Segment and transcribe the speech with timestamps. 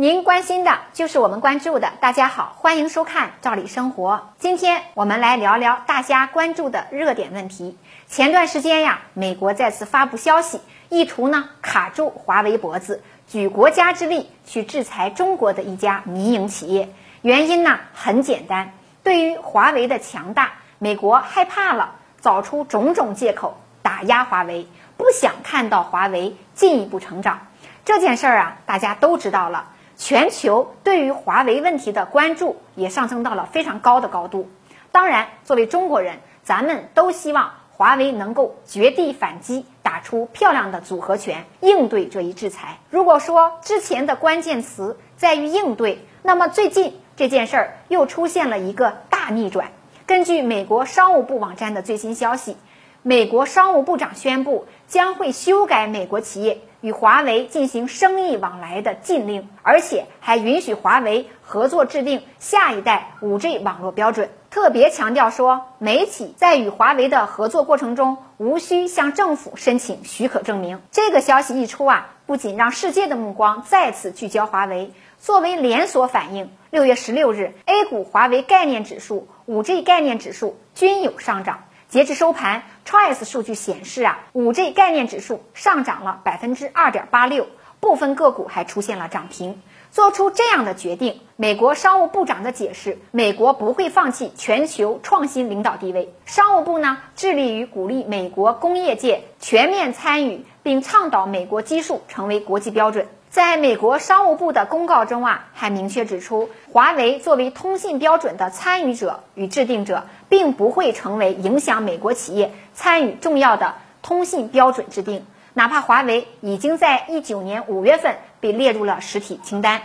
[0.00, 1.92] 您关心的就是我们关注的。
[2.00, 4.14] 大家好，欢迎收看《赵理生活》。
[4.38, 7.76] 今天我们来聊聊大家关注的热点问题。
[8.08, 16.88] 前段时间呀，美国再次发布消息，意图呢卡住华为脖子，举国家之力去制裁中国的一家民营企业。
[17.20, 18.72] 原因呢很简单，
[19.02, 27.48] 对于华为的强大，美国害怕了，找出种种借口打压华为，不想看到华为进一步成长。
[27.84, 29.66] 这件事儿啊，大家都知道了。
[30.00, 34.48] 全球对于华为问题的关注也上升到了非常高的高度。
[34.90, 42.78] 当然，作为中国人，咱们都希望华为能够绝地反击，打出漂亮的组合拳，应对这一制裁。
[42.88, 49.70] 如果说之前的关键词在于应对，那么最近这件事儿又出现了一个大逆转。
[50.06, 52.56] 根据美国商务部网站的最新消息，
[53.02, 56.58] 美国商务部长宣布将会修改美国企业。
[56.82, 64.30] 与华为进行生意往来的禁令，而且还允许华为合作制定下一代 5G 网络标准。
[64.48, 70.80] 特别强调说，美企在与华为的合作过程中，无需向政府申请许可证明。
[70.90, 81.64] 这个消息一出啊，不仅让世界的目光再次聚焦华为，作为连锁反应，六月十六日，A 股华为概念指数、5G 概念指数均有上涨。
[81.90, 87.48] 截至收盘，TRACE 数据显示啊，5G 概念指数上涨了百分之二点八六，
[87.80, 89.60] 部分个股还出现了涨停。
[89.90, 96.14] 做出这样的决定，美国商务部长的解释：美国不会放弃全球创新领导地位。
[96.26, 103.08] 商务部呢，致力于鼓励美国工业界全面参与，并倡导美国技术成为国际标准。
[103.30, 115.24] 在美国商务部的公告中啊，还明确指出，华为作为通信标准的参与者与制定者，并不会成为影响美国企业参与重要的通信标准制定。
[115.54, 119.82] 哪怕华为已经在一九年五月份被列入了实体清单。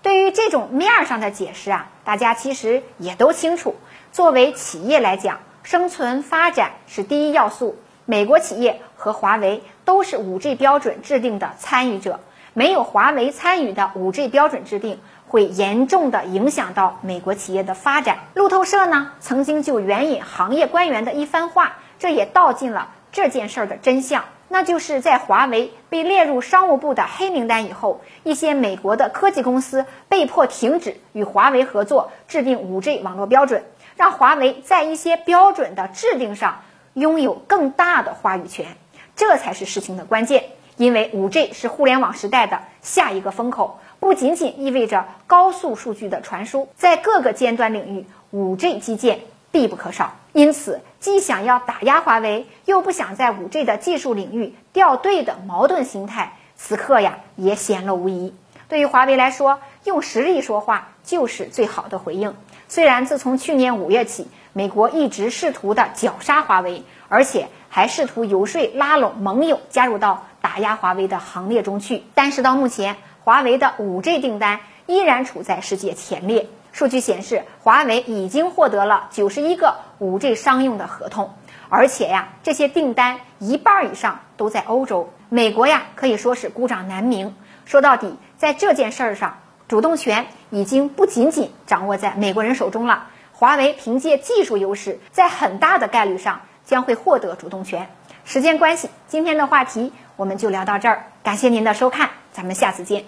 [0.00, 3.76] 对于这种面上的解释啊，大家其实也都清楚。
[4.10, 7.76] 作为企业来讲，生存发展是第一要素。
[8.06, 12.20] 美国企业和华为都是五 G 标准制定的参与者。
[12.58, 18.16] 没有华为参与的五 G 标准制定，会严重的影响到美国企业的发展。
[18.32, 24.24] 路透社呢曾经就援引行业官员的一番话，这也道尽了这件事儿的真相。
[24.48, 33.64] 那就是在华为被列入商务部的黑名单以后，一些美国的科技公司被迫停止与华为合作制定五 G 网络标准，
[33.96, 36.62] 让华为在一些标准的制定上
[36.94, 38.78] 拥有更大的话语权。
[39.14, 40.44] 这才是事情的关键。
[40.76, 49.20] 因为五 G 是互联网时代的下一个风口，不仅仅意味着高速数据的传输，在各个尖端领域，五 G 基建
[49.50, 50.12] 必不可少。
[50.32, 58.34] 因此，既想要打压华为，又不想在五 G 的技术领域掉队的矛盾心态，此刻呀也显露无遗。
[58.68, 62.34] 对于华为来说，用实力说话就是最好的回应。
[62.68, 70.26] 虽然自从去年五月起，美国一直试图的绞杀华为，而且还试图游说拉拢盟友加入到。
[70.56, 76.48] 打压华为的行列中去，但是到目前，华为的 5G 订单依然处在世界前列。
[76.72, 81.34] 数据显示，华为已经获得了91个 5G 商用的合同，
[81.68, 85.10] 而且呀，这些订单一半以上都在欧洲。
[85.28, 87.34] 美国呀，可以说是孤掌难鸣。
[87.66, 89.36] 说到底，在这件事儿上，
[89.68, 93.08] 主动权已经不仅仅掌握在美国人手中了。
[93.32, 97.90] 华为凭借技术优势，在很大的概率上将会获得主动权。
[98.24, 99.92] 时间关系，今天的话题。
[100.16, 103.04] 我们就聊到这儿，感谢您的收看，咱们下次见。